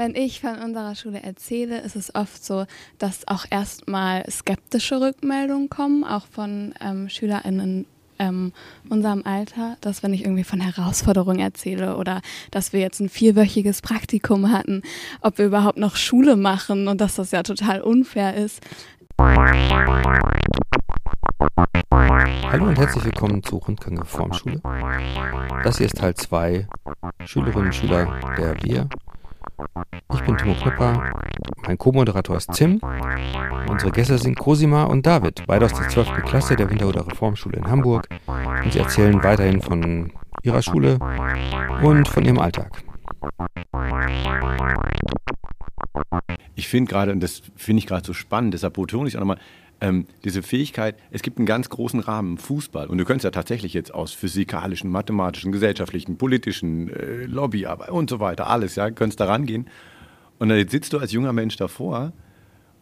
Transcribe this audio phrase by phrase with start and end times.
[0.00, 2.64] wenn ich von unserer Schule erzähle, ist es oft so,
[2.96, 7.84] dass auch erstmal skeptische Rückmeldungen kommen, auch von ähm, SchülerInnen
[8.18, 8.54] ähm,
[8.88, 13.82] unserem Alter, dass wenn ich irgendwie von Herausforderungen erzähle oder dass wir jetzt ein vierwöchiges
[13.82, 14.80] Praktikum hatten,
[15.20, 18.62] ob wir überhaupt noch Schule machen und dass das ja total unfair ist.
[22.48, 24.62] Hallo und herzlich willkommen zur Rundgang Reformschule.
[25.62, 26.66] Das hier ist Teil 2
[27.26, 28.88] Schülerinnen und Schüler der Wir.
[30.12, 31.12] Ich bin Timo Knüpper,
[31.66, 32.80] mein Co-Moderator ist Tim.
[33.68, 36.22] Unsere Gäste sind Cosima und David, beide aus der 12.
[36.24, 38.08] Klasse der Winterhuder Reformschule in Hamburg.
[38.26, 40.98] Und sie erzählen weiterhin von ihrer Schule
[41.82, 42.82] und von ihrem Alltag.
[46.54, 49.38] Ich finde gerade, und das finde ich gerade so spannend, deshalb betone ich auch nochmal,
[49.80, 52.86] ähm, diese Fähigkeit, es gibt einen ganz großen Rahmen, Fußball.
[52.86, 58.20] Und du könntest ja tatsächlich jetzt aus physikalischen, mathematischen, gesellschaftlichen, politischen, äh, Lobbyarbeit und so
[58.20, 59.66] weiter, alles, ja, könntest da rangehen.
[60.38, 62.12] Und dann sitzt du als junger Mensch davor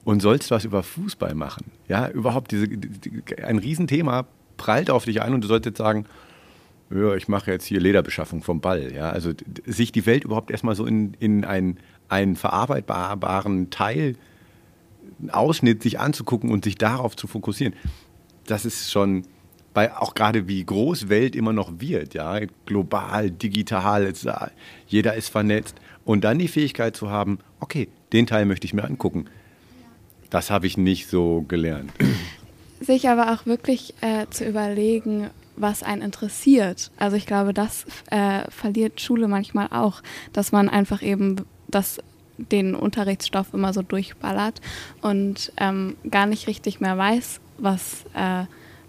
[0.05, 1.71] und sollst was über Fußball machen.
[1.89, 6.07] Ja, überhaupt diese, die, ein Riesenthema prallt auf dich ein und du sollst jetzt sagen,
[6.91, 8.93] ja, ich mache jetzt hier Lederbeschaffung vom Ball.
[8.95, 9.33] Ja, also
[9.67, 14.17] sich die Welt überhaupt erstmal so in, in einen, einen verarbeitbaren Teil
[15.31, 17.75] Ausschnitt sich anzugucken und sich darauf zu fokussieren,
[18.47, 19.25] das ist schon
[19.75, 24.13] bei auch gerade wie groß Welt immer noch wird, ja, global, digital,
[24.87, 28.85] jeder ist vernetzt und dann die Fähigkeit zu haben, okay, den Teil möchte ich mir
[28.85, 29.27] angucken.
[30.31, 31.93] Das habe ich nicht so gelernt.
[32.81, 36.91] Sich aber auch wirklich äh, zu überlegen, was einen interessiert.
[36.97, 41.37] Also ich glaube, das äh, verliert Schule manchmal auch, dass man einfach eben
[41.69, 42.01] das
[42.39, 44.61] den Unterrichtsstoff immer so durchballert
[45.03, 48.45] und ähm, gar nicht richtig mehr weiß, was, äh,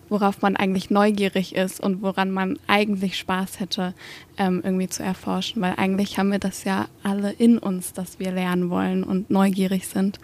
[0.07, 3.93] worauf man eigentlich neugierig ist und woran man eigentlich Spaß hätte,
[4.37, 5.61] ähm, irgendwie zu erforschen.
[5.61, 9.87] Weil eigentlich haben wir das ja alle in uns, dass wir lernen wollen und neugierig
[9.87, 10.19] sind.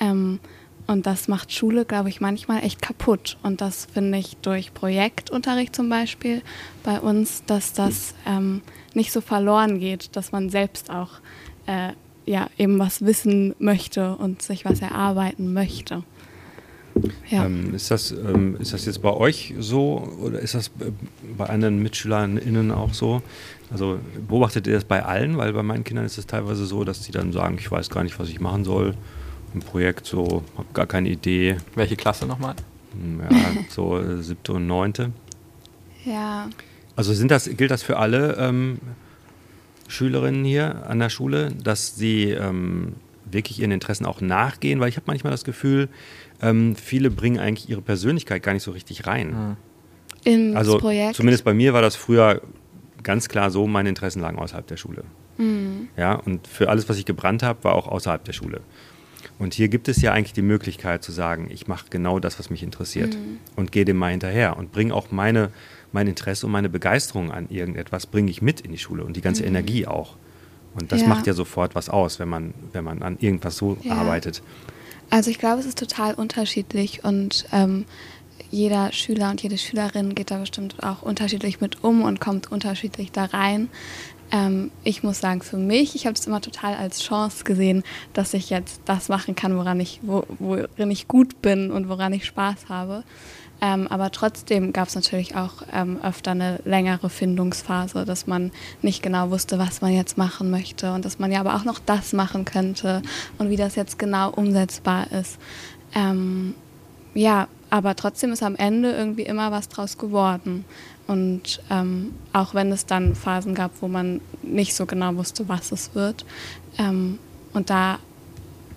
[0.00, 0.40] Ähm,
[0.86, 3.38] und das macht Schule, glaube ich, manchmal echt kaputt.
[3.42, 6.42] Und das finde ich durch Projektunterricht zum Beispiel
[6.82, 8.62] bei uns, dass das ähm,
[8.94, 11.20] nicht so verloren geht, dass man selbst auch
[11.66, 11.92] äh,
[12.26, 16.02] ja, eben was wissen möchte und sich was erarbeiten möchte.
[17.30, 17.46] Ja.
[17.46, 20.70] Ähm, ist, das, ähm, ist das jetzt bei euch so oder ist das
[21.38, 23.22] bei anderen MitschülerInnen auch so?
[23.70, 25.38] Also beobachtet ihr das bei allen?
[25.38, 28.02] Weil bei meinen Kindern ist es teilweise so, dass sie dann sagen, ich weiß gar
[28.04, 28.94] nicht, was ich machen soll.
[29.54, 31.56] Ein Projekt, so, habe gar keine Idee.
[31.74, 32.54] Welche Klasse nochmal?
[32.92, 35.12] Hm, ja, so äh, siebte und neunte.
[36.04, 36.48] Ja.
[36.96, 38.78] Also sind das, gilt das für alle ähm,
[39.88, 42.94] Schülerinnen hier an der Schule, dass sie ähm,
[43.30, 45.88] wirklich ihren Interessen auch nachgehen, weil ich habe manchmal das Gefühl,
[46.40, 49.56] ähm, viele bringen eigentlich ihre Persönlichkeit gar nicht so richtig rein.
[50.24, 51.16] Ins also Projekt.
[51.16, 52.42] zumindest bei mir war das früher
[53.02, 55.04] ganz klar so, meine Interessen lagen außerhalb der Schule.
[55.38, 55.88] Mhm.
[55.96, 58.60] Ja, und für alles, was ich gebrannt habe, war auch außerhalb der Schule.
[59.38, 62.50] Und hier gibt es ja eigentlich die Möglichkeit zu sagen, ich mache genau das, was
[62.50, 63.38] mich interessiert Mhm.
[63.56, 65.50] und gehe dem mal hinterher und bringe auch meine,
[65.92, 69.20] mein Interesse und meine Begeisterung an irgendetwas, bringe ich mit in die Schule und die
[69.20, 70.16] ganze Energie auch.
[70.74, 71.08] Und das Ja.
[71.08, 73.96] macht ja sofort was aus, wenn man, wenn man an irgendwas so Ja.
[73.96, 74.42] arbeitet.
[75.10, 77.84] Also ich glaube, es ist total unterschiedlich und ähm,
[78.50, 83.12] jeder Schüler und jede Schülerin geht da bestimmt auch unterschiedlich mit um und kommt unterschiedlich
[83.12, 83.68] da rein.
[84.30, 87.82] Ähm, ich muss sagen, für mich, ich habe es immer total als Chance gesehen,
[88.14, 92.14] dass ich jetzt das machen kann, woran ich, wo, worin ich gut bin und woran
[92.14, 93.04] ich Spaß habe.
[93.62, 98.50] Ähm, aber trotzdem gab es natürlich auch ähm, öfter eine längere Findungsphase, dass man
[98.82, 101.78] nicht genau wusste, was man jetzt machen möchte und dass man ja aber auch noch
[101.78, 103.02] das machen könnte
[103.38, 105.38] und wie das jetzt genau umsetzbar ist.
[105.94, 106.54] Ähm,
[107.14, 110.64] ja, aber trotzdem ist am Ende irgendwie immer was draus geworden.
[111.06, 115.70] Und ähm, auch wenn es dann Phasen gab, wo man nicht so genau wusste, was
[115.70, 116.24] es wird.
[116.78, 117.20] Ähm,
[117.52, 118.00] und da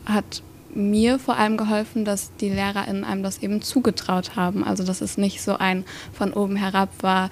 [0.05, 0.43] hat
[0.75, 4.63] mir vor allem geholfen, dass die LehrerInnen einem das eben zugetraut haben.
[4.63, 7.29] Also dass es nicht so ein von oben herab war,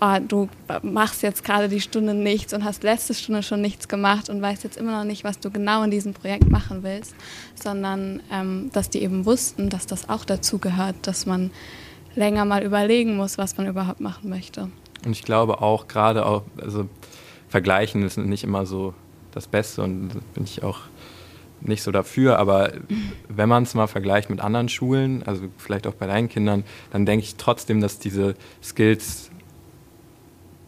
[0.00, 0.48] oh, du
[0.82, 4.64] machst jetzt gerade die Stunde nichts und hast letzte Stunde schon nichts gemacht und weißt
[4.64, 7.14] jetzt immer noch nicht, was du genau in diesem Projekt machen willst,
[7.54, 11.50] sondern ähm, dass die eben wussten, dass das auch dazu gehört, dass man
[12.14, 14.70] länger mal überlegen muss, was man überhaupt machen möchte.
[15.04, 16.88] Und ich glaube auch gerade auch, also
[17.48, 18.94] vergleichen ist nicht immer so
[19.32, 20.80] das Beste und bin ich auch
[21.64, 22.72] nicht so dafür, aber
[23.28, 27.06] wenn man es mal vergleicht mit anderen Schulen, also vielleicht auch bei deinen Kindern, dann
[27.06, 29.30] denke ich trotzdem, dass diese Skills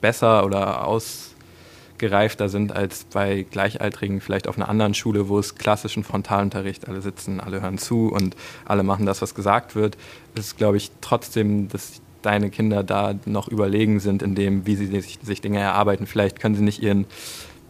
[0.00, 6.04] besser oder ausgereifter sind als bei Gleichaltrigen vielleicht auf einer anderen Schule, wo es klassischen
[6.04, 9.96] Frontalunterricht, alle sitzen, alle hören zu und alle machen das, was gesagt wird.
[10.34, 14.76] Es ist, glaube ich, trotzdem, dass deine Kinder da noch überlegen sind in dem, wie
[14.76, 16.06] sie sich, sich Dinge erarbeiten.
[16.06, 17.06] Vielleicht können sie nicht ihren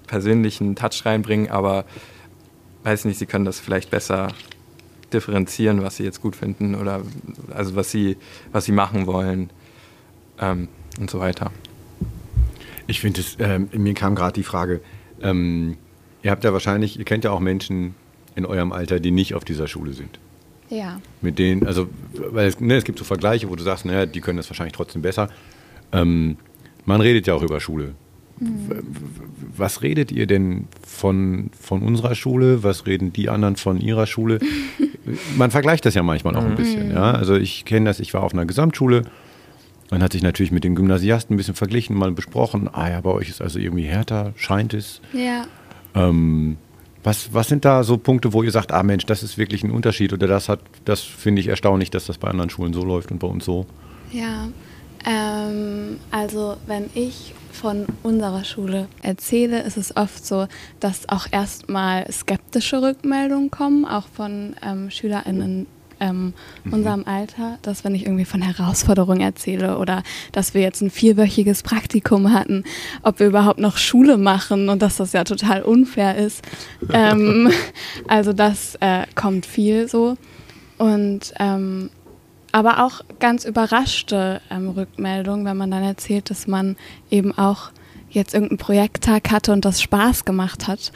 [0.06, 1.84] persönlichen Touch reinbringen, aber
[2.87, 4.29] weiß nicht, sie können das vielleicht besser
[5.12, 7.03] differenzieren, was sie jetzt gut finden oder
[7.53, 8.17] also was sie,
[8.53, 9.50] was sie machen wollen
[10.41, 10.69] ähm,
[10.99, 11.50] und so weiter.
[12.87, 14.81] Ich finde es, ähm, mir kam gerade die Frage,
[15.21, 15.77] ähm,
[16.23, 17.97] ihr habt ja wahrscheinlich, ihr kennt ja auch Menschen
[18.37, 20.21] in eurem Alter, die nicht auf dieser Schule sind.
[20.71, 21.00] Ja.
[21.21, 24.21] Mit denen, also, weil es, ne, es gibt so Vergleiche, wo du sagst, naja, die
[24.21, 25.29] können das wahrscheinlich trotzdem besser.
[25.93, 26.37] Ähm,
[26.85, 27.94] man redet ja auch über Schule.
[28.38, 28.71] Mhm.
[29.56, 32.62] Was redet ihr denn von, von unserer Schule?
[32.62, 34.41] Was reden die anderen von ihrer Schule?
[35.37, 36.56] man vergleicht das ja manchmal auch ein mhm.
[36.56, 36.91] bisschen.
[36.91, 37.12] Ja?
[37.12, 39.03] Also ich kenne das, ich war auf einer Gesamtschule
[39.91, 42.69] man hat sich natürlich mit den Gymnasiasten ein bisschen verglichen, mal besprochen.
[42.73, 45.00] Ah ja, bei euch ist also irgendwie härter, scheint es.
[45.12, 45.44] Ja.
[45.94, 46.56] Ähm,
[47.05, 49.71] was, was sind da so Punkte, wo ihr sagt, ah Mensch, das ist wirklich ein
[49.71, 53.12] Unterschied oder das hat, das finde ich erstaunlich, dass das bei anderen Schulen so läuft
[53.12, 53.67] und bei uns so?
[54.12, 54.49] Ja,
[55.06, 60.47] ähm, also wenn ich von unserer Schule erzähle, ist es oft so,
[60.79, 65.67] dass auch erstmal skeptische Rückmeldungen kommen, auch von ähm, SchülerInnen
[66.00, 66.73] ähm, mhm.
[66.73, 71.62] unserem Alter, dass wenn ich irgendwie von Herausforderungen erzähle oder dass wir jetzt ein vierwöchiges
[71.62, 72.64] Praktikum hatten,
[73.03, 76.43] ob wir überhaupt noch Schule machen und dass das ja total unfair ist.
[76.93, 77.50] ähm,
[78.08, 80.17] also das äh, kommt viel so.
[80.79, 81.88] Und ähm,
[82.52, 86.76] aber auch ganz überraschte ähm, Rückmeldungen, wenn man dann erzählt, dass man
[87.10, 87.70] eben auch
[88.10, 90.93] jetzt irgendeinen Projekttag hatte und das Spaß gemacht hat.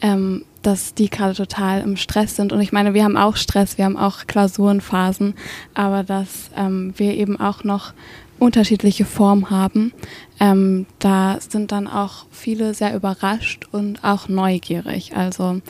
[0.00, 2.52] Ähm, dass die gerade total im Stress sind.
[2.52, 5.34] Und ich meine, wir haben auch Stress, wir haben auch Klausurenphasen,
[5.74, 7.92] aber dass ähm, wir eben auch noch
[8.38, 9.92] unterschiedliche Formen haben.
[10.40, 15.16] Ähm, da sind dann auch viele sehr überrascht und auch neugierig.
[15.16, 15.60] Also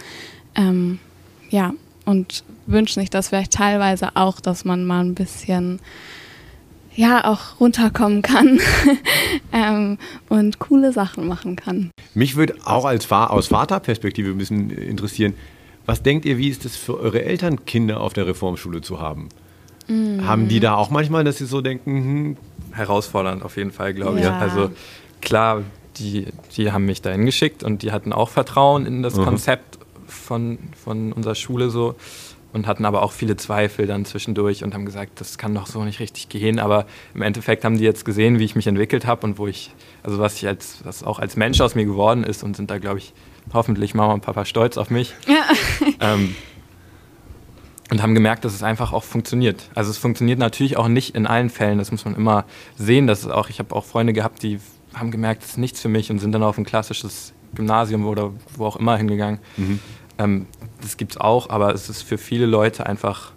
[0.55, 0.99] ähm,
[1.51, 1.73] ja,
[2.05, 5.81] und wünschen sich das vielleicht teilweise auch, dass man mal ein bisschen
[6.97, 8.61] ja auch runterkommen kann
[9.53, 9.99] ähm,
[10.29, 11.91] und coole Sachen machen kann.
[12.15, 15.35] Mich würde auch als Fa aus Vaterperspektive ein bisschen interessieren,
[15.87, 19.29] was denkt ihr, wie ist es für eure Eltern, Kinder auf der Reformschule zu haben?
[19.87, 20.27] Mm.
[20.27, 22.37] Haben die da auch manchmal, dass sie so denken, hm?
[22.73, 24.29] herausfordernd auf jeden Fall, glaube ja.
[24.29, 24.43] ich.
[24.43, 24.71] Also
[25.21, 25.63] klar,
[25.97, 29.25] die, die haben mich dahin geschickt und die hatten auch Vertrauen in das mhm.
[29.25, 31.95] Konzept von, von unserer Schule so
[32.55, 35.85] und hatten aber auch viele Zweifel dann zwischendurch und haben gesagt, das kann doch so
[35.85, 36.61] nicht richtig gehen.
[36.61, 39.73] Aber im Endeffekt haben die jetzt gesehen, wie ich mich entwickelt habe und wo ich,
[40.05, 42.79] also was ich als, was auch als Mensch aus mir geworden ist und sind da,
[42.79, 43.13] glaube ich,
[43.53, 45.15] hoffentlich Mama und Papa stolz auf mich.
[45.27, 45.45] Ja.
[46.01, 46.35] Ähm,
[47.91, 49.71] und haben gemerkt, dass es einfach auch funktioniert.
[49.75, 52.45] Also es funktioniert natürlich auch nicht in allen Fällen, das muss man immer
[52.77, 53.07] sehen.
[53.07, 54.59] Dass es auch, ich habe auch Freunde gehabt, die
[54.95, 58.33] haben gemerkt, das ist nichts für mich und sind dann auf ein klassisches Gymnasium oder
[58.57, 59.41] wo auch immer hingegangen.
[59.57, 59.81] Mhm.
[60.19, 60.47] Ähm,
[60.81, 63.33] das gibt es auch, aber es ist für viele Leute einfach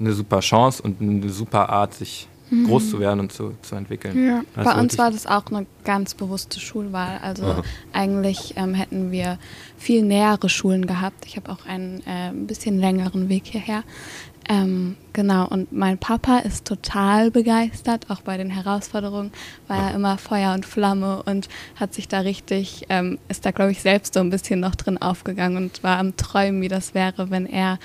[0.00, 2.66] eine super Chance und eine super Art, sich mhm.
[2.66, 4.26] groß zu werden und zu, zu entwickeln.
[4.26, 4.42] Ja.
[4.62, 7.18] Bei uns war das auch eine ganz bewusste Schulwahl.
[7.22, 7.62] Also Aha.
[7.92, 9.38] eigentlich ähm, hätten wir
[9.76, 11.26] viel nähere Schulen gehabt.
[11.26, 13.84] Ich habe auch einen äh, ein bisschen längeren Weg hierher.
[14.46, 19.32] Ähm, genau, und mein Papa ist total begeistert, auch bei den Herausforderungen
[19.68, 23.72] war er immer Feuer und Flamme und hat sich da richtig, ähm, ist da glaube
[23.72, 27.30] ich selbst so ein bisschen noch drin aufgegangen und war am Träumen, wie das wäre,
[27.30, 27.78] wenn er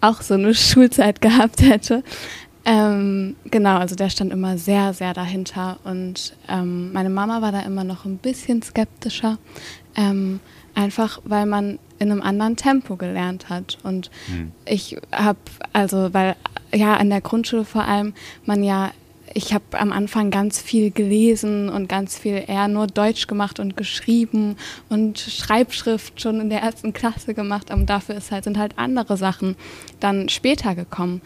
[0.00, 2.04] auch so eine Schulzeit gehabt hätte.
[2.64, 7.60] Ähm, genau, also der stand immer sehr, sehr dahinter und ähm, meine Mama war da
[7.60, 9.38] immer noch ein bisschen skeptischer.
[9.96, 10.40] Ähm,
[10.74, 13.78] Einfach weil man in einem anderen Tempo gelernt hat.
[13.82, 14.52] Und mhm.
[14.66, 15.38] ich habe,
[15.72, 16.36] also, weil
[16.72, 18.90] ja an der Grundschule vor allem man ja,
[19.32, 23.76] ich habe am Anfang ganz viel gelesen und ganz viel eher nur Deutsch gemacht und
[23.76, 24.56] geschrieben
[24.88, 27.70] und Schreibschrift schon in der ersten Klasse gemacht.
[27.70, 29.56] Aber dafür ist halt, sind halt andere Sachen
[29.98, 31.20] dann später gekommen.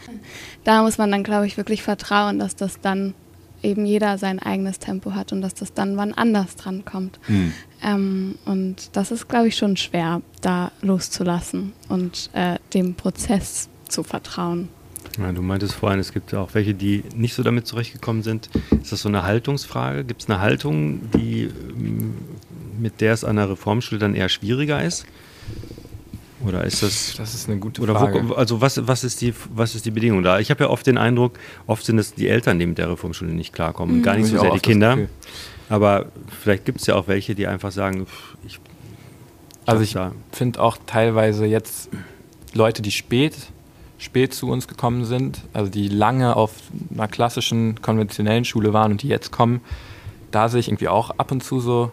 [0.63, 3.13] Da muss man dann, glaube ich, wirklich vertrauen, dass das dann
[3.63, 7.19] eben jeder sein eigenes Tempo hat und dass das dann wann anders dran kommt.
[7.27, 7.53] Mhm.
[7.83, 14.03] Ähm, und das ist, glaube ich, schon schwer, da loszulassen und äh, dem Prozess zu
[14.03, 14.69] vertrauen.
[15.17, 18.49] Ja, du meintest vorhin, es gibt auch welche, die nicht so damit zurechtgekommen sind.
[18.81, 20.03] Ist das so eine Haltungsfrage?
[20.03, 22.13] Gibt es eine Haltung, die, ähm,
[22.79, 25.05] mit der es an der Reformschule dann eher schwieriger ist?
[26.45, 27.15] Oder ist das.
[27.17, 28.29] Das ist eine gute oder Frage.
[28.29, 30.39] Wo, also, was, was, ist die, was ist die Bedingung da?
[30.39, 33.31] Ich habe ja oft den Eindruck, oft sind es die Eltern, die mit der Reformschule
[33.31, 33.97] nicht klarkommen.
[33.97, 34.03] Mhm.
[34.03, 34.97] Gar nicht so sehr die Kinder.
[35.67, 36.07] Aber
[36.41, 38.07] vielleicht gibt es ja auch welche, die einfach sagen,
[38.45, 38.59] ich.
[39.65, 39.95] Also, ich
[40.31, 41.89] finde auch teilweise jetzt
[42.53, 43.35] Leute, die spät,
[43.99, 46.53] spät zu uns gekommen sind, also die lange auf
[46.91, 49.61] einer klassischen, konventionellen Schule waren und die jetzt kommen,
[50.31, 51.91] da sehe ich irgendwie auch ab und zu so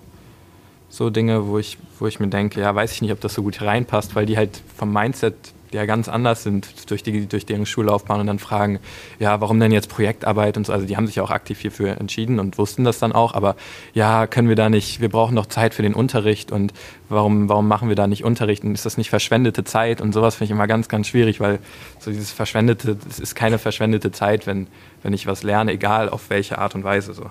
[0.88, 3.42] so Dinge, wo ich, wo ich mir denke, ja, weiß ich nicht, ob das so
[3.42, 5.34] gut reinpasst, weil die halt vom Mindset
[5.72, 8.80] ja ganz anders sind durch, die, durch deren Schullaufbahn und dann fragen,
[9.18, 10.72] ja, warum denn jetzt Projektarbeit und so.
[10.72, 13.56] Also die haben sich auch aktiv hierfür entschieden und wussten das dann auch, aber
[13.94, 16.72] ja, können wir da nicht, wir brauchen doch Zeit für den Unterricht und
[17.08, 20.36] warum, warum machen wir da nicht Unterricht und ist das nicht verschwendete Zeit und sowas
[20.36, 21.58] finde ich immer ganz, ganz schwierig, weil
[21.98, 24.66] so dieses verschwendete, es ist keine verschwendete Zeit, wenn,
[25.02, 27.30] wenn ich was lerne, egal auf welche Art und Weise so.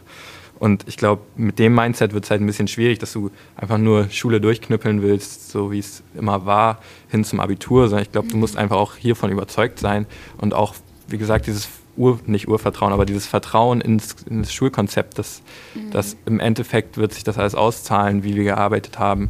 [0.58, 3.78] Und ich glaube, mit dem Mindset wird es halt ein bisschen schwierig, dass du einfach
[3.78, 8.30] nur Schule durchknüppeln willst, so wie es immer war, hin zum Abitur, sondern ich glaube,
[8.30, 10.06] du musst einfach auch hiervon überzeugt sein
[10.38, 10.76] und auch,
[11.08, 15.42] wie gesagt, dieses Ur, nicht Urvertrauen, aber dieses Vertrauen ins, ins Schulkonzept, dass,
[15.74, 15.92] mhm.
[15.92, 19.30] dass im Endeffekt wird sich das alles auszahlen, wie wir gearbeitet haben.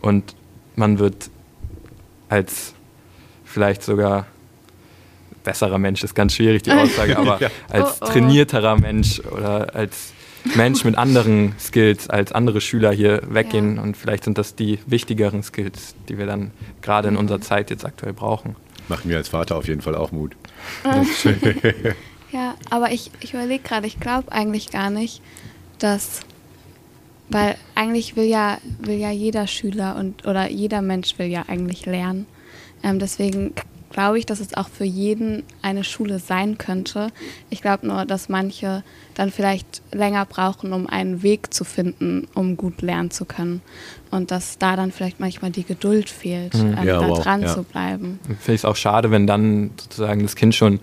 [0.00, 0.34] Und
[0.76, 1.30] man wird
[2.28, 2.74] als
[3.44, 4.26] vielleicht sogar
[5.44, 7.48] besserer Mensch, ist ganz schwierig die Aussage, aber ja.
[7.68, 8.10] als oh, oh.
[8.10, 10.12] trainierterer Mensch oder als
[10.54, 13.76] Mensch mit anderen Skills als andere Schüler hier weggehen.
[13.76, 13.82] Ja.
[13.82, 16.50] Und vielleicht sind das die wichtigeren Skills, die wir dann
[16.82, 17.20] gerade in mhm.
[17.20, 18.56] unserer Zeit jetzt aktuell brauchen.
[18.88, 20.34] Macht mir als Vater auf jeden Fall auch Mut.
[22.32, 25.20] ja, aber ich, ich überlege gerade, ich glaube eigentlich gar nicht,
[25.78, 26.20] dass,
[27.28, 31.84] weil eigentlich will ja, will ja jeder Schüler und oder jeder Mensch will ja eigentlich
[31.84, 32.26] lernen.
[32.82, 33.52] Ähm, deswegen
[33.90, 37.08] glaube ich, dass es auch für jeden eine Schule sein könnte.
[37.50, 38.82] Ich glaube nur, dass manche
[39.14, 43.62] dann vielleicht länger brauchen, um einen Weg zu finden, um gut lernen zu können.
[44.10, 46.76] Und dass da dann vielleicht manchmal die Geduld fehlt, mhm.
[46.78, 47.48] ähm, ja, da wow, dran ja.
[47.48, 48.18] zu bleiben.
[48.24, 50.80] Finde ich es auch schade, wenn dann sozusagen das Kind schon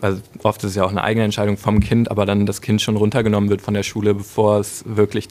[0.00, 2.80] also oft ist es ja auch eine eigene Entscheidung vom Kind, aber dann das Kind
[2.80, 5.26] schon runtergenommen wird von der Schule, bevor es wirklich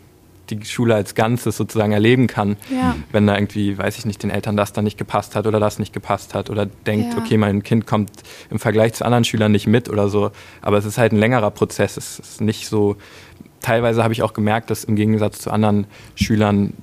[0.50, 2.96] die Schule als Ganzes sozusagen erleben kann, ja.
[3.12, 5.80] wenn da irgendwie, weiß ich nicht, den Eltern das dann nicht gepasst hat oder das
[5.80, 7.20] nicht gepasst hat oder denkt, ja.
[7.20, 8.12] okay, mein Kind kommt
[8.50, 10.32] im Vergleich zu anderen Schülern nicht mit oder so.
[10.62, 11.98] Aber es ist halt ein längerer Prozess.
[11.98, 12.98] Es ist nicht so.
[13.62, 16.74] Teilweise habe ich auch gemerkt, dass im Gegensatz zu anderen Schülern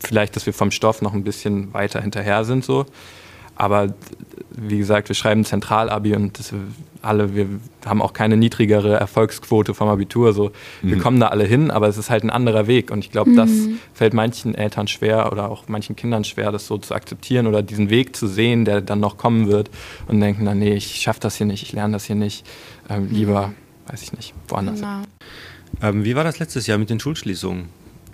[0.00, 2.86] vielleicht, dass wir vom Stoff noch ein bisschen weiter hinterher sind so.
[3.56, 3.94] Aber
[4.50, 6.52] wie gesagt, wir schreiben Zentralabi und das,
[7.04, 7.46] alle, wir
[7.84, 10.32] haben auch keine niedrigere Erfolgsquote vom Abitur.
[10.32, 10.52] So.
[10.82, 11.00] Wir mhm.
[11.00, 12.90] kommen da alle hin, aber es ist halt ein anderer Weg.
[12.90, 13.36] Und ich glaube, mhm.
[13.36, 13.50] das
[13.92, 17.90] fällt manchen Eltern schwer oder auch manchen Kindern schwer, das so zu akzeptieren oder diesen
[17.90, 19.70] Weg zu sehen, der dann noch kommen wird
[20.06, 22.46] und denken dann, nee, ich schaffe das hier nicht, ich lerne das hier nicht.
[22.88, 23.14] Ähm, mhm.
[23.14, 23.54] Lieber,
[23.86, 24.80] weiß ich nicht, woanders.
[24.80, 25.02] Genau.
[25.82, 27.68] Ähm, wie war das letztes Jahr mit den Schulschließungen?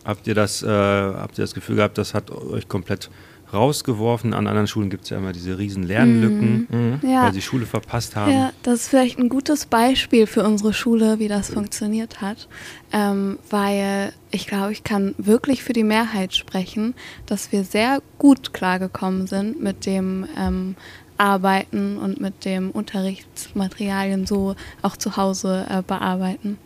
[0.04, 3.10] Habt ihr das, äh, habt ihr das Gefühl gehabt, das hat euch komplett
[3.52, 4.34] rausgeworfen.
[4.34, 7.08] An anderen Schulen gibt es ja immer diese riesen Lernlücken, mhm.
[7.08, 7.24] ja.
[7.24, 8.32] weil sie Schule verpasst haben.
[8.32, 12.48] Ja, das ist vielleicht ein gutes Beispiel für unsere Schule, wie das funktioniert hat,
[12.92, 16.94] ähm, weil ich glaube, ich kann wirklich für die Mehrheit sprechen,
[17.26, 20.76] dass wir sehr gut klargekommen sind mit dem ähm,
[21.18, 26.58] Arbeiten und mit dem Unterrichtsmaterialien so auch zu Hause äh, bearbeiten.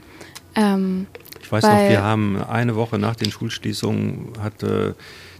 [0.55, 1.07] Ähm,
[1.43, 4.97] ich weiß noch, wir haben eine Woche nach den Schulschließungen hatte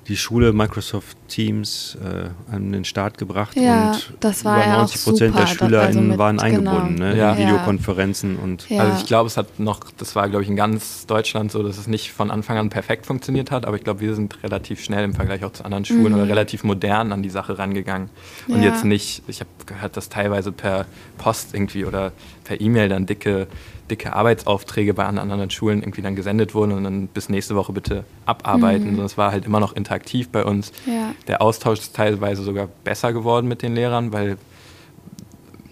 [0.09, 5.05] die Schule Microsoft Teams äh, an den Start gebracht ja, und das war über 90
[5.05, 7.11] Prozent der SchülerInnen also waren eingebunden, genau.
[7.11, 7.33] ne, ja.
[7.33, 8.83] in Videokonferenzen und ja.
[8.83, 11.79] also ich glaube, es hat noch, das war glaube ich in ganz Deutschland so, dass
[11.79, 15.05] es nicht von Anfang an perfekt funktioniert hat, aber ich glaube, wir sind relativ schnell
[15.05, 16.15] im Vergleich auch zu anderen Schulen mhm.
[16.15, 18.11] oder relativ modern an die Sache rangegangen
[18.49, 20.87] und jetzt nicht, ich habe gehört, dass teilweise per
[21.19, 22.13] Post irgendwie oder
[22.45, 23.47] per E-Mail dann dicke
[23.91, 28.05] dicke Arbeitsaufträge bei anderen Schulen irgendwie dann gesendet wurden und dann bis nächste Woche bitte
[28.27, 28.95] abarbeiten.
[28.95, 29.01] Mhm.
[29.01, 30.73] Es war halt immer noch interaktiv bei uns.
[30.87, 31.15] Ja.
[31.29, 34.39] Der Austausch ist teilweise sogar besser geworden mit den Lehrern, weil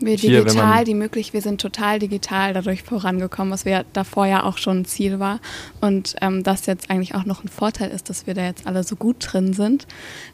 [0.05, 4.43] wir hier, digital, die möglich, wir sind total digital dadurch vorangekommen, was wir davor ja
[4.43, 5.41] auch schon ein Ziel war.
[5.81, 8.83] Und ähm, das jetzt eigentlich auch noch ein Vorteil ist, dass wir da jetzt alle
[8.83, 9.87] so gut drin sind.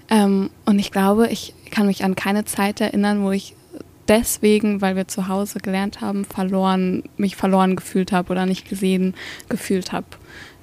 [0.08, 3.54] Ähm, und ich glaube, ich kann mich an keine Zeit erinnern, wo ich
[4.08, 9.14] deswegen, weil wir zu Hause gelernt haben, verloren, mich verloren gefühlt habe oder nicht gesehen
[9.48, 10.06] gefühlt habe.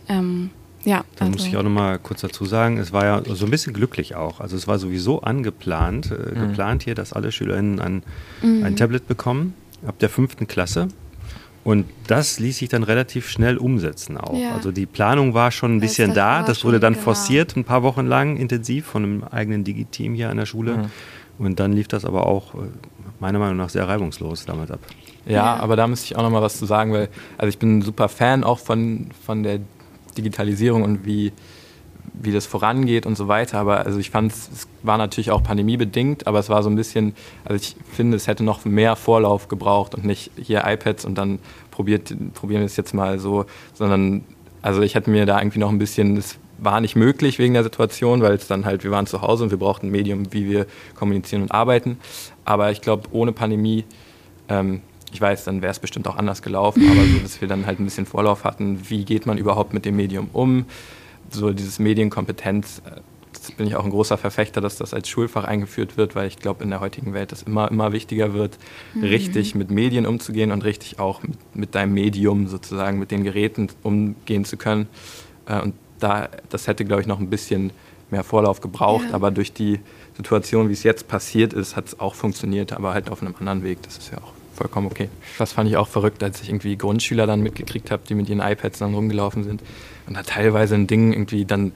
[0.09, 0.49] Ähm,
[0.83, 1.37] ja, da also.
[1.37, 4.39] muss ich auch nochmal kurz dazu sagen, es war ja so ein bisschen glücklich auch.
[4.39, 6.49] Also es war sowieso angeplant, äh, mhm.
[6.49, 8.03] geplant hier, dass alle SchülerInnen ein,
[8.41, 8.63] mhm.
[8.63, 10.87] ein Tablet bekommen ab der fünften Klasse.
[11.63, 14.37] Und das ließ sich dann relativ schnell umsetzen auch.
[14.37, 14.53] Ja.
[14.53, 16.43] Also die Planung war schon ein bisschen das da.
[16.43, 17.05] Das wurde dann genau.
[17.05, 20.77] forciert, ein paar Wochen lang intensiv von einem eigenen Digi-Team hier an der Schule.
[20.77, 21.45] Mhm.
[21.45, 22.67] Und dann lief das aber auch äh,
[23.19, 24.79] meiner Meinung nach sehr reibungslos damals ab.
[25.25, 25.55] Ja, ja.
[25.55, 27.81] aber da müsste ich auch noch mal was zu sagen, weil also ich bin ein
[27.81, 29.59] super Fan auch von, von der
[30.17, 31.33] Digitalisierung und wie,
[32.13, 33.59] wie das vorangeht und so weiter.
[33.59, 37.15] Aber also ich fand es war natürlich auch pandemiebedingt, aber es war so ein bisschen,
[37.43, 41.39] also ich finde, es hätte noch mehr Vorlauf gebraucht und nicht hier iPads und dann
[41.71, 44.23] probiert, probieren wir es jetzt mal so, sondern
[44.61, 47.63] also ich hätte mir da irgendwie noch ein bisschen, es war nicht möglich wegen der
[47.63, 50.49] Situation, weil es dann halt, wir waren zu Hause und wir brauchten ein Medium, wie
[50.49, 51.99] wir kommunizieren und arbeiten.
[52.45, 53.83] Aber ich glaube, ohne Pandemie,
[54.47, 57.65] ähm, ich weiß, dann wäre es bestimmt auch anders gelaufen, aber so, dass wir dann
[57.65, 60.65] halt ein bisschen Vorlauf hatten, wie geht man überhaupt mit dem Medium um,
[61.29, 63.01] so dieses Medienkompetenz, äh,
[63.57, 66.63] bin ich auch ein großer Verfechter, dass das als Schulfach eingeführt wird, weil ich glaube,
[66.63, 68.57] in der heutigen Welt es immer, immer wichtiger wird,
[68.93, 69.03] mhm.
[69.03, 73.69] richtig mit Medien umzugehen und richtig auch mit, mit, deinem Medium sozusagen, mit den Geräten
[73.83, 74.87] umgehen zu können.
[75.47, 77.71] Äh, und da, das hätte, glaube ich, noch ein bisschen
[78.15, 79.15] mehr Vorlauf gebraucht, ja.
[79.15, 79.79] aber durch die
[80.15, 83.63] Situation, wie es jetzt passiert ist, hat es auch funktioniert, aber halt auf einem anderen
[83.63, 83.83] Weg.
[83.83, 85.09] Das ist ja auch vollkommen okay.
[85.37, 88.39] Das fand ich auch verrückt, als ich irgendwie Grundschüler dann mitgekriegt habe, die mit ihren
[88.39, 89.61] iPads dann rumgelaufen sind
[90.07, 91.73] und da teilweise ein Ding irgendwie dann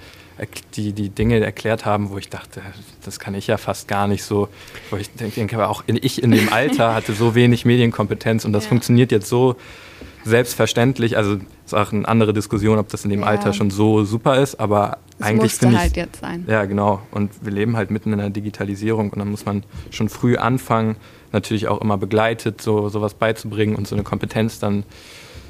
[0.75, 2.62] die, die Dinge erklärt haben, wo ich dachte,
[3.03, 4.48] das kann ich ja fast gar nicht so.
[4.89, 8.63] Wo ich denke, aber auch ich in dem Alter hatte so wenig Medienkompetenz und das
[8.63, 8.69] ja.
[8.69, 9.58] funktioniert jetzt so
[10.23, 11.17] selbstverständlich.
[11.17, 13.27] Also ist auch eine andere Diskussion, ob das in dem ja.
[13.27, 15.81] Alter schon so super ist, aber das eigentlich finde ich.
[15.81, 16.45] halt jetzt sein.
[16.47, 17.01] Ja, genau.
[17.11, 20.95] Und wir leben halt mitten in der Digitalisierung und dann muss man schon früh anfangen,
[21.31, 24.83] natürlich auch immer begleitet, so sowas beizubringen und so eine Kompetenz dann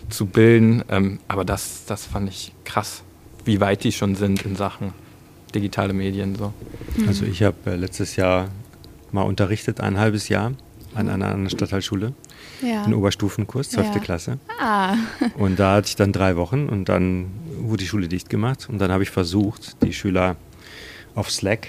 [0.09, 0.83] zu bilden.
[0.89, 3.03] Ähm, aber das, das fand ich krass
[3.45, 4.93] wie weit die schon sind in Sachen
[5.55, 6.35] digitale Medien.
[6.35, 6.53] So.
[6.97, 7.07] Mhm.
[7.07, 8.49] Also ich habe äh, letztes Jahr
[9.11, 10.51] mal unterrichtet, ein halbes Jahr
[10.95, 12.13] an einer anderen Stadtteilschule.
[12.61, 12.83] Ja.
[12.83, 13.95] Einen Oberstufenkurs, 12.
[13.95, 13.99] Ja.
[13.99, 14.39] Klasse.
[14.59, 14.95] Ah.
[15.37, 17.27] Und da hatte ich dann drei Wochen und dann
[17.59, 18.67] wurde die Schule dicht gemacht.
[18.69, 20.35] Und dann habe ich versucht, die Schüler
[21.15, 21.67] auf Slack,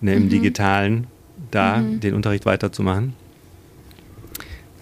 [0.00, 0.28] ne, im mhm.
[0.28, 1.06] Digitalen,
[1.50, 2.00] da mhm.
[2.00, 3.14] den Unterricht weiterzumachen.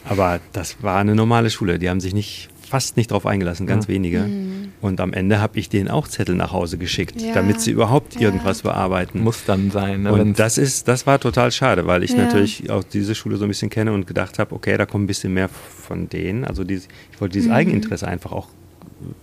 [0.04, 1.78] Aber das war eine normale Schule.
[1.78, 3.94] Die haben sich nicht fast nicht drauf eingelassen, ganz ja.
[3.94, 4.22] wenige.
[4.22, 4.72] Mhm.
[4.80, 7.32] Und am Ende habe ich denen auch Zettel nach Hause geschickt, ja.
[7.32, 9.20] damit sie überhaupt irgendwas bearbeiten.
[9.22, 10.02] Muss dann sein.
[10.02, 13.44] Ne, und das ist, das war total schade, weil ich natürlich auch diese Schule so
[13.44, 16.44] ein bisschen kenne und gedacht habe, okay, da kommt ein bisschen mehr von denen.
[16.44, 17.54] Also dieses, ich wollte dieses mhm.
[17.54, 18.48] Eigeninteresse einfach auch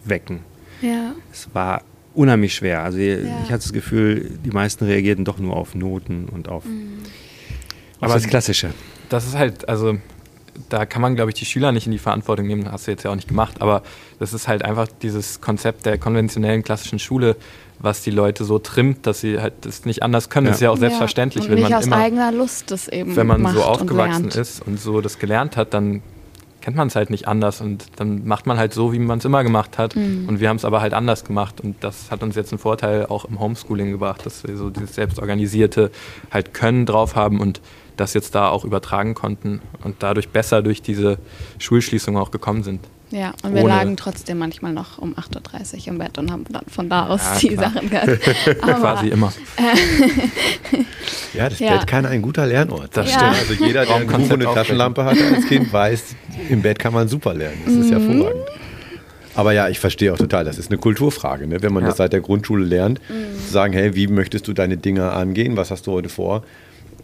[0.05, 0.39] wecken.
[0.81, 1.13] Ja.
[1.33, 2.83] Es war unheimlich schwer.
[2.83, 6.99] Also ich hatte das Gefühl, die meisten reagierten doch nur auf Noten und auf, mhm.
[7.99, 8.69] auf Aber das Klassische.
[9.09, 9.97] Das ist halt, also
[10.69, 13.03] da kann man, glaube ich, die Schüler nicht in die Verantwortung nehmen, hast du jetzt
[13.03, 13.83] ja auch nicht gemacht, aber
[14.19, 17.35] das ist halt einfach dieses Konzept der konventionellen klassischen Schule,
[17.79, 20.45] was die Leute so trimmt, dass sie halt das nicht anders können.
[20.45, 20.51] Ja.
[20.51, 21.45] Das ist ja auch selbstverständlich.
[21.45, 24.25] Ja, und wenn nicht man aus immer, eigener Lust das eben Wenn man so aufgewachsen
[24.25, 26.01] und ist und so das gelernt hat, dann
[26.61, 29.25] kennt man es halt nicht anders und dann macht man halt so, wie man es
[29.25, 29.95] immer gemacht hat.
[29.95, 30.29] Mhm.
[30.29, 33.07] Und wir haben es aber halt anders gemacht und das hat uns jetzt einen Vorteil
[33.07, 35.91] auch im Homeschooling gebracht, dass wir so dieses selbstorganisierte
[36.29, 37.61] halt Können drauf haben und
[38.01, 41.17] das jetzt da auch übertragen konnten und dadurch besser durch diese
[41.59, 42.81] Schulschließung auch gekommen sind.
[43.11, 46.63] Ja, und wir lagen trotzdem manchmal noch um 8.30 Uhr im Bett und haben dann
[46.67, 47.71] von da aus ja, die klar.
[47.71, 48.21] Sachen gehört.
[48.61, 49.33] Quasi immer.
[51.33, 51.77] ja, das ja.
[51.77, 52.95] Bett kann ein guter Lernort.
[52.95, 53.17] Das ja.
[53.17, 53.49] stimmt.
[53.49, 56.15] Also jeder, der ein Buch und eine Taschenlampe hatte als Kind, weiß,
[56.49, 57.61] im Bett kann man super lernen.
[57.65, 57.91] Das ist mhm.
[57.91, 58.45] hervorragend.
[59.35, 61.61] Aber ja, ich verstehe auch total, das ist eine Kulturfrage, ne?
[61.61, 61.89] wenn man ja.
[61.89, 63.37] das seit der Grundschule lernt, mhm.
[63.45, 66.43] zu sagen, hey, wie möchtest du deine Dinge angehen, was hast du heute vor?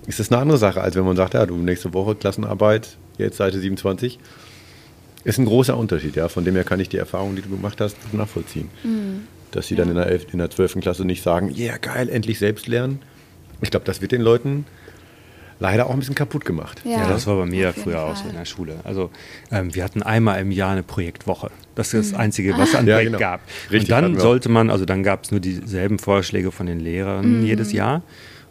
[0.07, 3.37] Ist das eine andere Sache, als wenn man sagt, ja, du nächste Woche Klassenarbeit, jetzt
[3.37, 4.19] Seite 27.
[5.23, 6.29] Ist ein großer Unterschied, ja.
[6.29, 8.69] Von dem her kann ich die Erfahrung, die du gemacht hast, nachvollziehen.
[8.83, 9.27] Mhm.
[9.51, 9.79] Dass sie ja.
[9.79, 10.79] dann in der, 11, in der 12.
[10.79, 12.99] Klasse nicht sagen, ja yeah, geil, endlich selbst lernen.
[13.61, 14.65] Ich glaube, das wird den Leuten
[15.59, 16.81] leider auch ein bisschen kaputt gemacht.
[16.85, 18.75] Ja, ja das war bei mir früher auch so in der Schule.
[18.83, 19.09] Also
[19.51, 21.49] ähm, wir hatten einmal im Jahr eine Projektwoche.
[21.75, 22.23] Das ist das mhm.
[22.23, 23.19] Einzige, was es an Projekt genau.
[23.19, 23.41] gab.
[23.71, 27.39] Richtig, und dann sollte man, also dann gab es nur dieselben Vorschläge von den Lehrern
[27.39, 27.45] mhm.
[27.45, 28.03] jedes Jahr.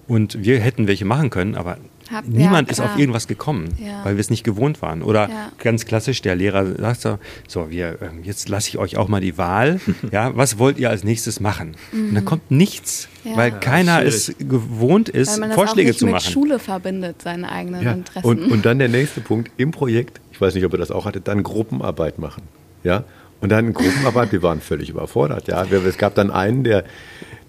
[0.08, 1.78] Und wir hätten welche machen können, aber
[2.12, 4.04] Hab, niemand ja, ist auf irgendwas gekommen, ja.
[4.04, 5.02] weil wir es nicht gewohnt waren.
[5.02, 5.52] Oder ja.
[5.58, 9.20] ganz klassisch, der Lehrer sagt so, so wir, ähm, jetzt lasse ich euch auch mal
[9.20, 9.80] die Wahl.
[10.12, 11.76] ja, was wollt ihr als nächstes machen?
[11.90, 12.08] Mhm.
[12.08, 15.98] Und dann kommt nichts, weil keiner es gewohnt ist, weil man das Vorschläge auch nicht
[15.98, 16.30] zu machen.
[16.30, 18.28] Schule verbindet seine eigenen Interessen.
[18.28, 21.06] Und, und dann der nächste Punkt im Projekt, ich weiß nicht, ob ihr das auch
[21.06, 22.44] hattet, dann Gruppenarbeit machen.
[22.84, 23.02] Ja,
[23.40, 25.48] und dann Gruppenarbeit, wir waren völlig überfordert.
[25.48, 26.84] Ja, es gab dann einen, der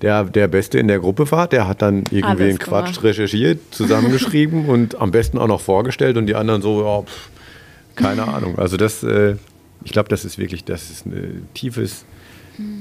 [0.02, 3.04] der der Beste in der Gruppe war, der hat dann irgendwie einen Quatsch gemacht.
[3.04, 7.30] recherchiert, zusammengeschrieben und am besten auch noch vorgestellt und die anderen so, ja, pff,
[7.96, 8.58] keine Ahnung.
[8.58, 9.36] Also das, äh,
[9.84, 12.06] ich glaube, das ist wirklich, das ist ein tiefes,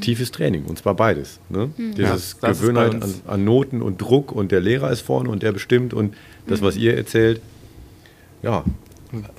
[0.00, 1.40] tiefes Training und zwar beides.
[1.48, 1.70] Ne?
[1.76, 1.94] Mhm.
[1.94, 5.52] Dieses ja, Gewöhnheit an, an, Noten und Druck und der Lehrer ist vorne und der
[5.52, 6.14] bestimmt und
[6.46, 7.40] das, was ihr erzählt,
[8.42, 8.64] ja,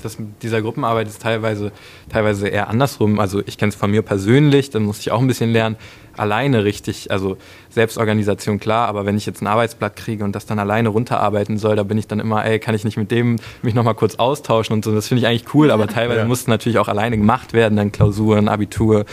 [0.02, 1.72] das, dieser Gruppenarbeit ist teilweise,
[2.10, 3.20] teilweise eher andersrum.
[3.20, 5.76] Also ich kenne es von mir persönlich, dann muss ich auch ein bisschen lernen,
[6.16, 7.38] alleine richtig, also
[7.78, 11.76] Selbstorganisation klar, aber wenn ich jetzt ein Arbeitsblatt kriege und das dann alleine runterarbeiten soll,
[11.76, 14.74] da bin ich dann immer, ey, kann ich nicht mit dem mich nochmal kurz austauschen
[14.74, 14.94] und so.
[14.94, 16.26] Das finde ich eigentlich cool, aber teilweise ja.
[16.26, 19.06] muss es natürlich auch alleine gemacht werden, dann Klausuren, Abitur,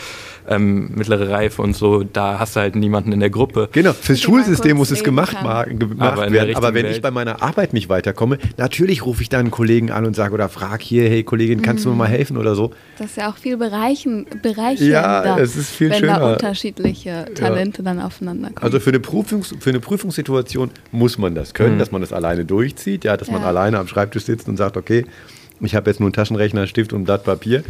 [0.47, 3.69] ähm, mittlere Reife und so, da hast du halt niemanden in der Gruppe.
[3.71, 5.67] Genau, fürs Schulsystem muss es gemacht, gemacht
[5.99, 6.55] aber werden.
[6.55, 6.95] Aber wenn Welt.
[6.95, 10.33] ich bei meiner Arbeit nicht weiterkomme, natürlich rufe ich dann einen Kollegen an und sage
[10.33, 11.89] oder frage hier, hey Kollegin, kannst mhm.
[11.89, 12.71] du mir mal helfen oder so.
[12.97, 16.19] Das ist ja auch viel bereichen, bereichernder, ja, es ist viel wenn schöner.
[16.19, 17.83] da unterschiedliche Talente ja.
[17.83, 18.54] dann aufeinander kommen.
[18.61, 21.79] Also für eine, Prüfungs-, für eine Prüfungssituation muss man das können, mhm.
[21.79, 23.33] dass man das alleine durchzieht, ja, dass ja.
[23.33, 25.05] man alleine am Schreibtisch sitzt und sagt, okay,
[25.61, 27.63] ich habe jetzt nur einen Taschenrechner, Stift und ein Blatt Papier.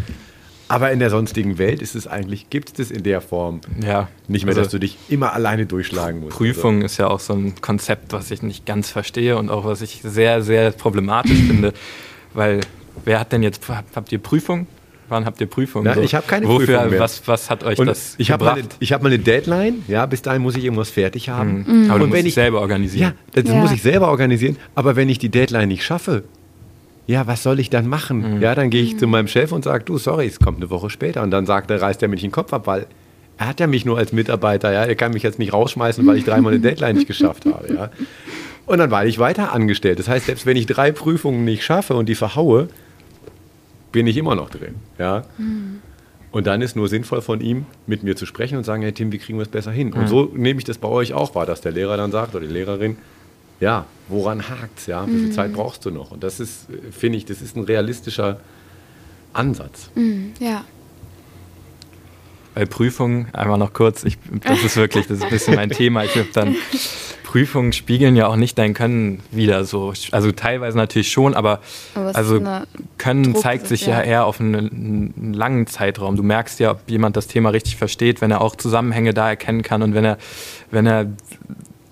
[0.67, 4.07] Aber in der sonstigen Welt ist es eigentlich, gibt es das in der Form Ja.
[4.27, 6.35] nicht mehr, Also dass du dich immer alleine durchschlagen musst.
[6.35, 9.81] Prüfung ist ja auch so ein Konzept, was ich nicht ganz verstehe und auch was
[9.81, 11.73] ich sehr, sehr problematisch finde.
[12.33, 12.61] Weil
[13.05, 14.65] wer hat denn jetzt, habt ihr Prüfung?
[15.07, 15.83] Wann habt ihr Prüfung?
[15.83, 16.99] Nein, ich habe keine Wofür, Prüfung mehr.
[16.99, 18.61] Was, was hat euch Und das ich habe gebracht?
[18.63, 21.65] mal, ich hab mal eine Deadline, ja, bis dahin muss ich irgendwas fertig haben.
[21.67, 21.89] Mhm.
[21.91, 23.13] Aber du Und musst wenn ich selber organisieren.
[23.35, 23.59] Ja, das Ja.
[23.59, 24.57] muss ich selber organisieren.
[24.73, 26.23] Aber wenn ich die Deadline nicht schaffe,
[27.07, 28.37] ja, was soll ich dann machen?
[28.37, 28.41] Mhm.
[28.41, 30.89] Ja, dann gehe ich zu meinem Chef und sage, du, sorry, es kommt eine Woche
[30.89, 31.21] später.
[31.21, 32.87] Und dann sagt er, reißt er mir nicht den Kopf ab, weil
[33.37, 36.17] er hat ja mich nur als Mitarbeiter, ja, er kann mich jetzt nicht rausschmeißen, weil
[36.17, 37.89] ich dreimal eine Deadline nicht geschafft habe, ja.
[38.65, 39.99] Und dann war ich weiter angestellt.
[39.99, 42.69] Das heißt, selbst wenn ich drei Prüfungen nicht schaffe und die verhaue,
[43.95, 45.23] bin ich immer noch drin, ja.
[46.29, 49.13] Und dann ist nur sinnvoll von ihm, mit mir zu sprechen und sagen, hey Tim,
[49.13, 49.93] wie kriegen wir es besser hin?
[49.93, 52.45] Und so nehme ich das bei euch auch wahr, dass der Lehrer dann sagt oder
[52.45, 52.97] die Lehrerin,
[53.61, 55.07] ja, woran hakt's, ja?
[55.07, 56.11] Wie viel Zeit brauchst du noch?
[56.11, 58.41] Und das ist, finde ich, das ist ein realistischer
[59.31, 59.89] Ansatz.
[59.95, 60.65] Mhm, ja.
[62.53, 66.03] Bei Prüfungen, einmal noch kurz, ich, das ist wirklich, das ist ein bisschen mein Thema.
[66.03, 66.57] Ich habe dann,
[67.35, 69.91] Prüfungen spiegeln ja auch nicht dein Können wieder so.
[70.11, 71.59] Also teilweise natürlich schon, aber,
[71.93, 72.39] Aber also
[72.97, 74.03] Können Druck- zeigt sich ja ja.
[74.03, 74.55] eher auf einen,
[75.17, 76.15] einen langen Zeitraum.
[76.15, 79.63] Du merkst ja, ob jemand das Thema richtig versteht, wenn er auch Zusammenhänge da erkennen
[79.63, 80.17] kann und wenn er,
[80.71, 81.07] wenn er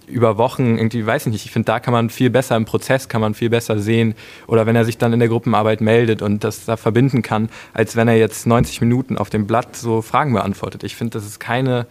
[0.08, 3.10] über Wochen irgendwie, weiß ich nicht, ich finde, da kann man viel besser im Prozess,
[3.10, 4.16] kann man viel besser sehen.
[4.48, 7.98] Oder wenn er sich dann in der Gruppenarbeit meldet und das da verbinden kann, als
[7.98, 10.86] wenn er jetzt 90 Minuten auf dem Blatt so Fragen beantwortet.
[10.86, 11.86] Ich finde, das ist keine,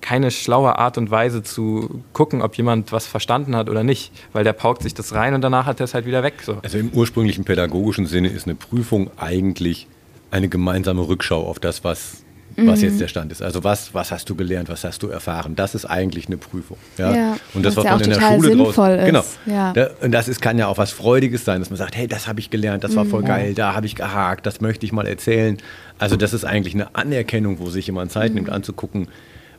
[0.00, 4.12] keine schlaue Art und Weise zu gucken, ob jemand was verstanden hat oder nicht.
[4.32, 6.34] Weil der paukt sich das rein und danach hat er es halt wieder weg.
[6.44, 6.58] So.
[6.62, 9.86] Also im ursprünglichen pädagogischen Sinne ist eine Prüfung eigentlich
[10.30, 12.22] eine gemeinsame Rückschau auf das, was,
[12.56, 13.42] was jetzt der Stand ist.
[13.42, 15.56] Also was, was hast du gelernt, was hast du erfahren?
[15.56, 16.76] Das ist eigentlich eine Prüfung.
[16.98, 17.14] Ja?
[17.14, 19.06] Ja, und das, was ja man auch in der Schule draus, sinnvoll ist.
[19.06, 19.24] Genau.
[19.46, 19.72] Ja.
[19.72, 22.28] Da, und das ist, kann ja auch was Freudiges sein, dass man sagt, hey, das
[22.28, 25.06] habe ich gelernt, das war voll geil, da habe ich gehakt, das möchte ich mal
[25.06, 25.58] erzählen.
[25.98, 29.08] Also das ist eigentlich eine Anerkennung, wo sich jemand Zeit nimmt, anzugucken,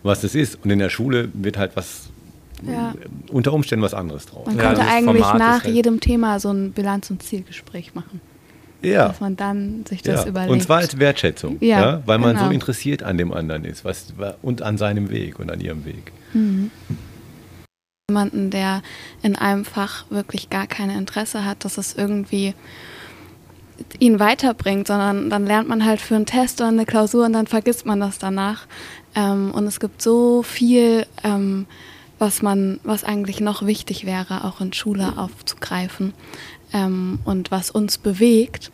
[0.03, 0.57] was das ist.
[0.63, 2.09] Und in der Schule wird halt was
[2.63, 2.93] Ja.
[3.31, 4.45] unter Umständen was anderes draus.
[4.45, 8.21] Man Ja, könnte eigentlich Format nach halt- jedem Thema so ein Bilanz- und Zielgespräch machen.
[8.83, 9.09] Ja.
[9.09, 10.51] Dass man dann sich das Ja, überlegt.
[10.51, 12.47] und zwar als Wertschätzung, Ja, ja, weil man genau.
[12.47, 16.11] so interessiert an dem anderen ist was, und an seinem Weg und an ihrem Weg.
[18.09, 18.81] jemanden, der
[19.21, 22.53] in einem Fach wirklich gar kein Interesse hat, dass es irgendwie
[23.99, 27.47] ihn weiterbringt, sondern dann lernt man halt für einen Test oder eine Klausur und dann
[27.47, 28.65] vergisst man das danach.
[29.15, 31.65] Ähm, und es gibt so viel, ähm,
[32.19, 36.13] was man, was eigentlich noch wichtig wäre, auch in Schule aufzugreifen
[36.73, 38.71] ähm, und was uns bewegt,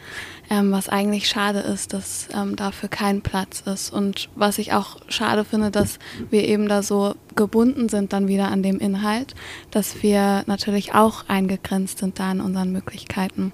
[0.50, 4.97] ähm, was eigentlich schade ist, dass ähm, dafür kein Platz ist und was ich auch
[5.08, 9.36] schade finde, dass wir eben da so gebunden sind dann wieder an dem Inhalt,
[9.71, 13.52] dass wir natürlich auch eingegrenzt sind da in unseren Möglichkeiten.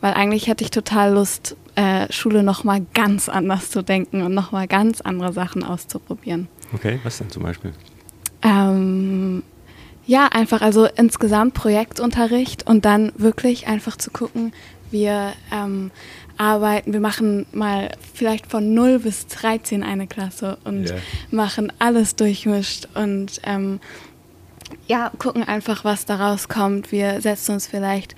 [0.00, 4.66] Weil eigentlich hätte ich total Lust, äh, Schule nochmal ganz anders zu denken und nochmal
[4.68, 6.48] ganz andere Sachen auszuprobieren.
[6.74, 7.72] Okay, was denn zum Beispiel?
[8.42, 9.42] Ähm,
[10.06, 14.52] ja, einfach also insgesamt Projektunterricht und dann wirklich einfach zu gucken,
[14.90, 15.90] wir ähm,
[16.36, 20.96] arbeiten, wir machen mal vielleicht von 0 bis 13 eine Klasse und Ja.
[21.30, 23.80] machen alles durchmischt und ähm,
[24.86, 26.90] ja, gucken einfach, was daraus kommt.
[26.92, 28.16] Wir setzen uns vielleicht,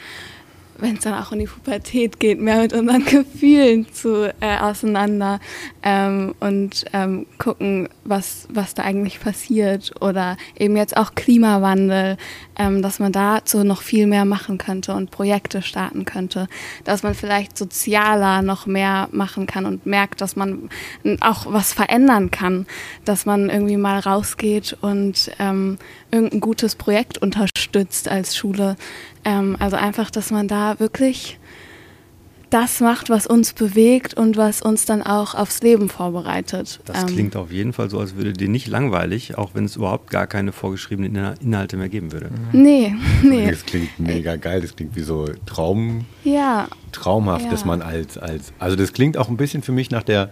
[0.83, 5.41] wenn es dann auch in die Pubertät geht, mehr mit unseren Gefühlen zu, äh, auseinander
[5.83, 9.93] ähm, und ähm, gucken, was, was da eigentlich passiert.
[10.01, 12.17] Oder eben jetzt auch Klimawandel,
[12.59, 16.49] ähm, dass man dazu noch viel mehr machen könnte und Projekte starten könnte.
[16.85, 20.69] Dass man vielleicht sozialer noch mehr machen kann und merkt, dass man
[21.21, 22.67] auch was verändern kann.
[23.05, 25.79] Dass man irgendwie mal rausgeht und ähm,
[26.13, 28.77] irgendein gutes Projekt unterstützt als Schule.
[29.25, 31.39] Ähm, also einfach, dass man da wirklich
[32.51, 36.81] das macht, was uns bewegt und was uns dann auch aufs Leben vorbereitet.
[36.85, 39.77] Das Ähm, klingt auf jeden Fall so, als würde dir nicht langweilig, auch wenn es
[39.77, 42.29] überhaupt gar keine vorgeschriebenen Inhal- Inhalte mehr geben würde.
[42.53, 43.51] Nee, nee.
[43.51, 47.51] Das klingt mega geil, das klingt wie so Traum, Ja, traumhaft, Ja.
[47.53, 50.29] dass man als, als, also das klingt auch ein bisschen für mich nach der,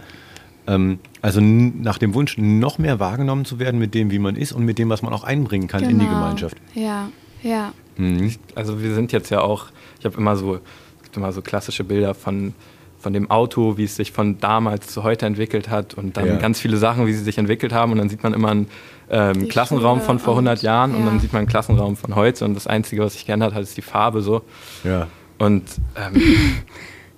[1.23, 4.53] also n- nach dem Wunsch, noch mehr wahrgenommen zu werden mit dem, wie man ist
[4.53, 6.19] und mit dem, was man auch einbringen kann in die genau.
[6.21, 6.57] Gemeinschaft.
[6.75, 7.09] Ja,
[7.43, 7.73] ja.
[7.97, 8.33] Mhm.
[8.55, 9.67] Also wir sind jetzt ja auch,
[9.99, 12.55] ich habe immer so, es gibt immer so klassische Bilder von,
[12.99, 16.37] von dem Auto, wie es sich von damals zu heute entwickelt hat und dann Ja.
[16.37, 18.69] ganz viele Sachen, wie sie sich entwickelt haben und dann sieht man immer einen
[19.11, 21.07] ähm, Klassenraum Schule von vor 100 und- Jahren und ja.
[21.07, 23.77] dann sieht man einen Klassenraum von heute und das Einzige, was sich geändert hat, ist
[23.77, 24.43] die Farbe so
[24.85, 25.09] Ja.
[25.39, 25.65] und
[25.97, 26.23] ähm,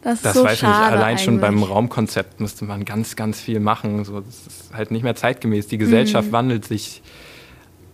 [0.03, 1.71] Das ist das so weiß ich nicht, schade allein schon beim eigentlich.
[1.71, 4.05] Raumkonzept müsste man ganz, ganz viel machen.
[4.05, 5.69] So, das ist halt nicht mehr zeitgemäß.
[5.69, 6.33] Die Gesellschaft Mhm.
[6.33, 7.03] wandelt sich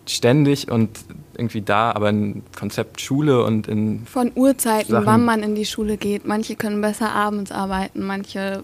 [0.08, 0.88] ständig und
[1.36, 4.06] irgendwie da, aber ein Konzept Schule und in.
[4.06, 6.26] Von Uhrzeiten, Sachen- wann man in die Schule geht.
[6.26, 8.62] Manche können besser abends arbeiten, manche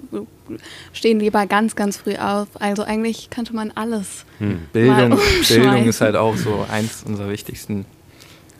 [0.94, 2.48] stehen lieber ganz, ganz früh auf.
[2.54, 4.24] Also eigentlich könnte man alles.
[4.72, 5.88] Bildung, Mal Bildung umschmeißen.
[5.88, 7.85] ist halt auch so eins unserer wichtigsten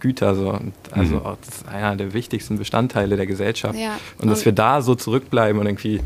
[0.05, 0.35] Güter.
[0.35, 0.51] So.
[0.51, 1.23] Und also Mhm.
[1.27, 3.79] auch das ist einer der wichtigsten Bestandteile der Gesellschaft.
[3.79, 3.99] Ja.
[4.19, 6.01] Und dass Und- wir da so zurückbleiben und irgendwie,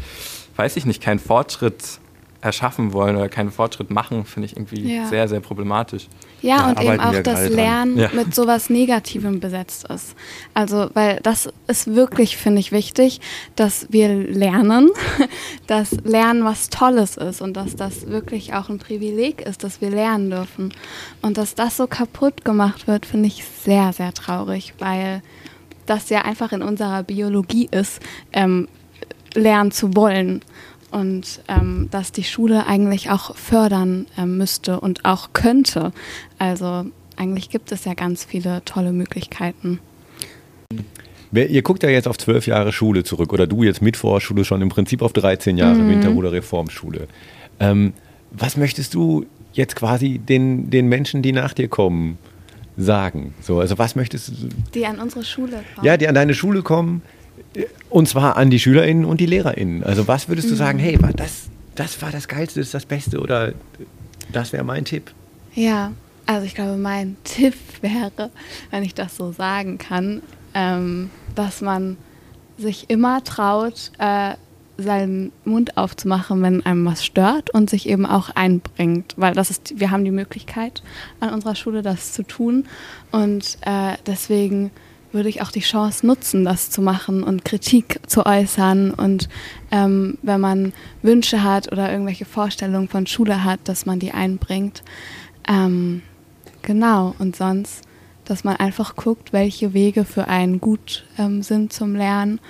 [0.57, 1.99] weiß ich nicht, keinen Fortschritt
[2.41, 5.07] erschaffen wollen oder keinen Fortschritt machen, finde ich irgendwie Ja.
[5.07, 6.07] sehr, sehr problematisch.
[6.41, 7.57] Ja, Da und eben auch wir das gerade dran.
[7.57, 8.11] Lernen Ja.
[8.13, 10.15] mit sowas Negativem besetzt ist.
[10.55, 13.21] Also, weil das ist wirklich, finde ich, wichtig,
[13.57, 14.91] dass wir lernen,
[15.67, 19.91] dass Lernen was Tolles ist und dass das wirklich auch ein Privileg ist, dass wir
[19.91, 20.73] lernen dürfen.
[21.23, 25.23] Und dass das so kaputt gemacht wird, finde ich sehr, sehr traurig, weil
[25.87, 28.01] das ja einfach in unserer Biologie ist,
[28.33, 28.69] ähm,
[29.35, 30.43] lernen zu wollen.
[30.91, 35.93] Und ähm, dass die Schule eigentlich auch fördern ähm, müsste und auch könnte.
[36.39, 39.81] Also eigentlich gibt es ja ganz viele tolle Möglichkeiten.
[41.33, 44.63] Ihr guckt ja jetzt auf zwölf Jahre Schule zurück oder du jetzt mit Vorschule schon
[44.63, 45.91] im Prinzip auf 13 Jahre Mhm.
[45.91, 47.07] Winterhuder Reformschule.
[47.61, 47.93] Ähm,
[48.31, 52.17] was möchtest du jetzt quasi den, den Menschen, die nach dir kommen,
[52.79, 53.35] sagen?
[53.43, 54.33] So, also was möchtest du,
[54.75, 55.87] Die an unsere Schule kommen.
[55.87, 57.18] ja, die an deine Schule kommen äh,
[57.91, 59.83] und zwar an die SchülerInnen und die LehrerInnen.
[59.85, 60.59] Also was würdest du Mhm.
[60.59, 63.53] sagen, hey, war das, das war das Geilste, das ist das Beste oder
[64.33, 65.13] das wäre mein Tipp?
[65.55, 65.93] Ja,
[66.27, 68.31] also ich glaube, mein Tipp wäre,
[68.71, 70.23] wenn ich das so sagen kann,
[70.55, 71.97] ähm, dass man
[72.59, 74.35] sich immer traut, äh,
[74.81, 79.81] seinen Mund aufzumachen, wenn einem was stört und sich eben auch einbringt, weil das ist,
[79.81, 80.83] wir haben die Möglichkeit
[81.19, 82.67] an unserer Schule, das zu tun
[83.11, 84.71] und äh, deswegen
[85.13, 89.29] würde ich auch die Chance nutzen, das zu machen und Kritik zu äußern und
[89.71, 94.83] ähm, wenn man Wünsche hat oder irgendwelche Vorstellungen von Schule hat, dass man die einbringt.
[95.47, 96.03] Ähm,
[96.63, 97.83] genau, und sonst,
[98.25, 102.41] dass man einfach guckt, welche Wege für einen gut ähm, sind zum Lernen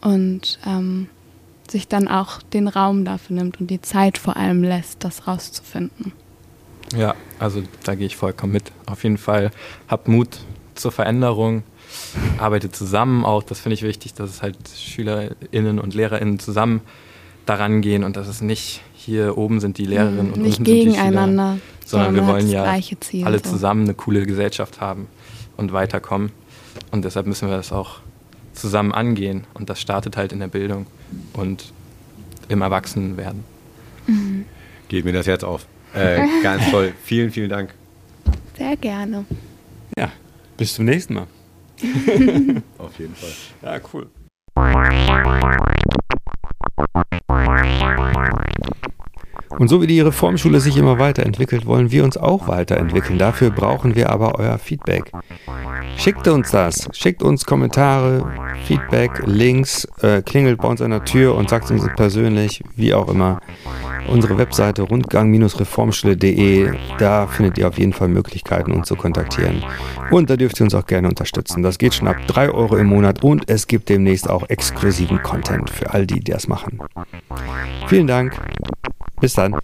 [0.00, 1.08] und ähm,
[1.70, 6.12] sich dann auch den Raum dafür nimmt und die Zeit vor allem lässt, das rauszufinden.
[6.96, 8.70] Ja, also da gehe ich vollkommen mit.
[8.86, 9.50] Auf jeden Fall
[9.88, 10.38] habt Mut
[10.74, 11.64] zur Veränderung,
[12.38, 16.80] arbeitet zusammen auch, das finde ich wichtig, dass es halt SchülerInnen und LehrerInnen zusammen
[17.46, 20.42] daran gehen und dass es nicht hier oben sind die Lehrerinnen und Mhm.
[20.42, 23.50] Nicht unten sind die gegeneinander, Schüler, sondern wir wollen ja Ziel, alle so.
[23.50, 25.06] zusammen eine coole Gesellschaft haben
[25.56, 26.32] und weiterkommen.
[26.90, 28.00] Und deshalb müssen wir das auch
[28.52, 30.86] zusammen angehen und das startet halt in der Bildung
[31.34, 31.72] und
[32.48, 33.44] im Erwachsenenwerden.
[34.88, 35.66] Geht mir das Herz auf.
[35.94, 36.92] Äh, ganz toll.
[37.04, 37.74] Vielen, vielen Dank.
[38.56, 39.24] Sehr gerne.
[39.98, 40.10] Ja,
[40.56, 41.26] bis zum nächsten Mal.
[42.78, 43.30] Auf jeden Fall.
[43.62, 44.08] Ja, cool.
[49.58, 53.18] Und so wie die Reformschule sich immer weiterentwickelt, wollen wir uns auch weiterentwickeln.
[53.18, 55.12] Dafür brauchen wir aber euer Feedback.
[55.96, 56.88] Schickt uns das.
[56.92, 58.26] Schickt uns Kommentare,
[58.64, 63.08] Feedback, Links, äh, klingelt bei uns an der Tür und sagt uns persönlich, wie auch
[63.08, 63.40] immer.
[64.08, 69.64] Unsere Webseite rundgang-reformschule.de, da findet ihr auf jeden Fall Möglichkeiten, uns zu kontaktieren.
[70.10, 71.62] Und da dürft ihr uns auch gerne unterstützen.
[71.62, 75.70] Das geht schon ab 3 Euro im Monat und es gibt demnächst auch exklusiven Content
[75.70, 76.78] für all die, die das machen.
[77.88, 78.38] Vielen Dank.
[79.20, 79.54] Bis dann.